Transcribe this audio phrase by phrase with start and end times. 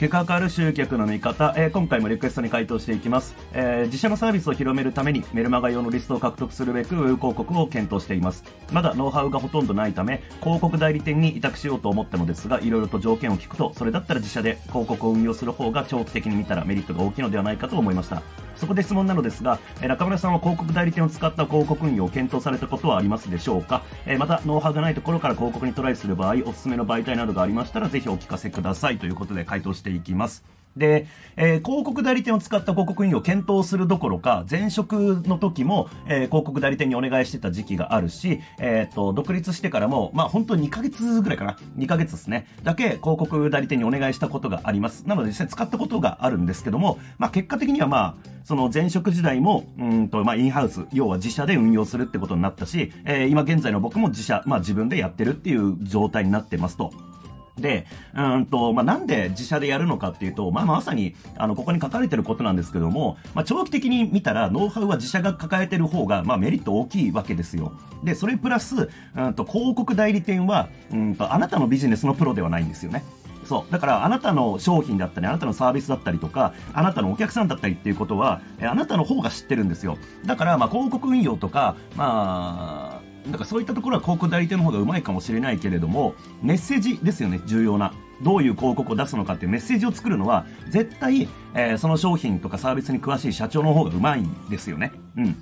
[0.00, 8.42] 結果変わる集客の見方、えー、今回もリクエストに回答していきます、えー、自社のサービスを広めるためにメルマガ用のリストを獲得するべく広告を検討しています。
[8.72, 18.22] まだノウハウがほとんどないため広告代理店に委託しようと思ったのですがいろいろと条件を聞くとそれだったら自社で広告を運用する方が長期的に見たらメリットが大きいのではないかと思いました。
[18.60, 28.98] そこで質問なのですが、え中村さんは広告代理店を使った広告運用を検討されたことはありますでしょうか、えまた、ノウハウがないところから広告にトライする場合、おすすめの媒体などがありましたら、ぜひお聞かせください。
[28.98, 30.44] ということで回答していきます。
[30.76, 41.58] で、えー、広告代理店を使った広告運用を検討するどころか、前職の時も、えー、広告代理店にお願いしてた時期があるし、えっ、と、独立してからも、まあ本当2ヶ月ぐらいかな。
[41.76, 42.46] 2ヶ月ですね。
[42.62, 45.06] だけ広告代理店にお願いしたことがあります。
[45.06, 57.09] なので実際使ったことがあるんですけども、まあ結果的にはまあ、その前職時代も、うんと、まあインハウス、要は自社で運用するってことになったし、えー、今現在の僕も自社、まあ自分でやってるっていう状態になってますと。
[57.58, 67.72] で、うんと、まあ、なんで自社でやるのかっていうと、まあ、まさに、あの、ここに書かれてることなんですけども、まあ、長期的に見たら、ノウハウは自社が抱えてる方が、まあ、メリット大きいわけですよ。
[68.04, 73.04] で、それプラス、うんと、広告代理店は、うんと、あなたのビジネスのプロではないんですよね。
[73.44, 73.72] そう。
[73.72, 79.98] だから、あなたの商品だったり、あなたのサービスだったりとか、あなたのお客さんだったりっていうことは、あなたの方が知ってるんですよ。
[80.24, 87.92] だから、ま、広告運用とか、まあ、だかそういったところは広告代理店の方がうまいかもしれないけれども、メッセージですよね、重要な。
[88.22, 94.92] どういう広告を出すのかっていうメッセージを作るのは、絶対、えー、その商品とかサービスに詳しい社長の方がうまいんですよね。
[95.16, 95.36] うん。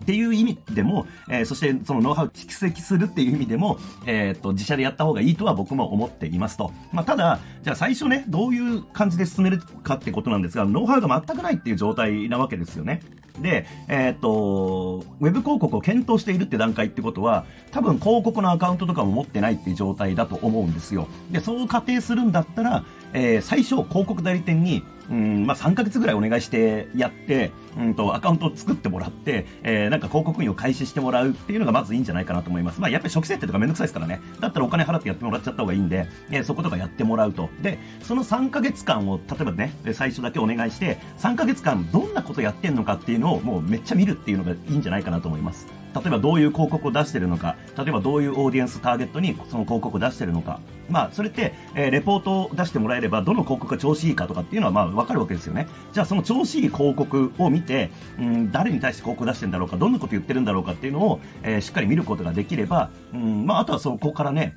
[0.00, 6.72] っていう意味でも、えー、そしてそのノウハウ蓄積するっていう意味でも、えー、っと、自社でやった方がいいとは僕も思っていますと。
[6.92, 13.02] まあ、ただ、じゃあ最初ね、どういう感じで進めるかってことなんですが、ノウハウが全くないっていう状態なわけですよね。
[13.40, 21.08] で、えー、っと、ウェブ広告を検討しているって段階ってことは、多分広告のアカウントとかも持ってないっていう状態だと思うんですよ。
[21.30, 32.80] で、そう仮定するんだったら、えー、最初広告代理店に、うん、まあ、3ヶ月ぐらいお願いしてやって、うんと、アカウントを作ってもらって、えー、なんか広告費を開始してもらうっていうのがまずいいんじゃないかなと思います。
[32.80, 34.20] まあ、やっぱり初期設定とかめんどくさいですからね。
[34.40, 37.50] だったらお金払ってやってもらっちゃった方がいいんで、えー、そことかやってもらうと。
[37.60, 45.79] で、その3ヶ月間を、例えばね、最初だけお願いして、3ヶ月間どんなことやってんのかっていうのをもうめっちゃ見るっていうのがいいんじゃないかなと思います。
[45.94, 55.68] 例えばどういう広告を出してるのか、例えばどういうオーディエンスターゲットにその広告を出してるのか、まあ、それって、えー、レポートを出してもらえれば、どの広告が調子いいかとかっていうのは、まあ、わかるわけですよね。
[55.92, 64.56] じゃあ、その調子いい広告を見て、うん、誰に対して広告出してるんだろうか、どんなこと言ってるんだろうかっていうのを、えー、しっかり見ることができれば、うん、まあ、あとはそこからね、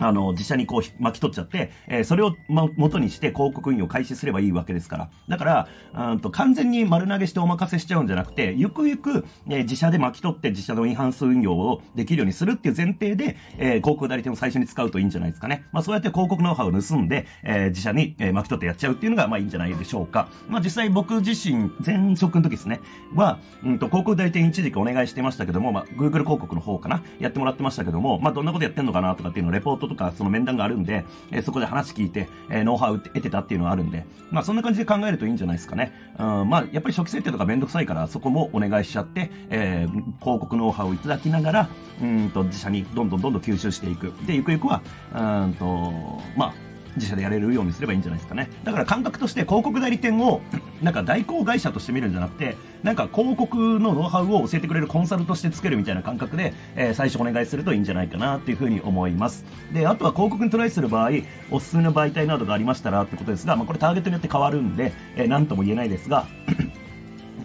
[0.00, 5.10] あの、自社にこう巻き取っちゃって、えー、それを、ま、元にして広告運用開始すればいいわけですから。
[5.28, 5.68] だから、
[6.12, 15.64] うんと完全に丸投げしてお任せしちゃうんじゃなくて、ゆくゆく、えー、自社で巻き取って自社のインハンス運用をできるようにするっていう前提で、えー、広告代理店を最初に使うといいんじゃないですかね。
[15.72, 20.28] まあそうやって広告ノウハウを盗んで、えー、自社に、えー、巻き取ってやっちゃうっていうのが、まあいいんじゃないでしょうか。
[20.48, 22.80] まあ実際僕自身、前職の時ですね、
[23.14, 35.92] は、うんと広告代理店一時期お願いしてましたけども、まあ Google 広告の方かな、やってもらってましたけども、まあどんなことやってんのかなとかっていうのをレポートとか、その面談があるんで、えー、そこで話聞いて、えー、ノウハウ得てたっていうのがあるんで、まあそんな感じで考えるといいんじゃないですかね。
[36.18, 41.68] うん、まあやっぱり初期設定とかめんどくさいから、そこもお願いしちゃって、えー、広告ノウハウをいただきながら、
[42.02, 44.12] うんと自社にどんどんどんどん吸収していく。
[44.26, 46.54] で、ゆくゆくは、うんと、まあ、
[46.96, 48.48] 自社でやれるようにすればいいんじゃないですかね。
[48.62, 50.40] だから感覚として広告代理店を、
[50.84, 59.44] なんか代行会社として見るんじゃなくて、なんか広告のノウハウを教えてくれるコンサルとしてつけるみたいな感覚で、えー、最初お願いするといいんじゃないかなっていうふうに思います。
[59.72, 61.10] で、あとは広告にトライする場合、
[61.50, 66.26] おすすめの媒体などがありましたらってことですが、まあこれターゲットによって変わるんで、えー、なんとも言えないですが、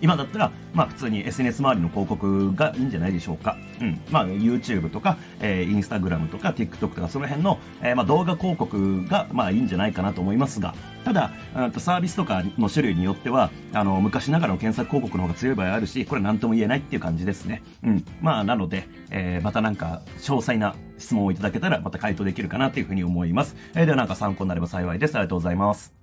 [0.02, 3.58] 今だったら、まあ普通に SNS 周りの広告がいいんじゃないでしょうか。
[3.82, 4.02] うん。
[4.10, 10.74] まあ YouTube とか、えー、Instagram とか TikTok とかその辺の、えー、まあ動画広告が、まあいいんじゃないかなと思いますが、
[11.04, 11.32] ただ、
[11.78, 17.64] サービスとかの種類によっては、あの、昔ながらの検索広告の方が強い場合あるし、これ何とも言えないっていう感じですね。
[17.84, 18.06] うん。
[18.22, 23.56] まあなので、えー、またなんか詳細な質問をいただけたらまた回答できるかなというふうに思います。
[23.76, 25.16] えー、ではなんか参考になれば幸いです。
[25.16, 25.99] ありがとうございます。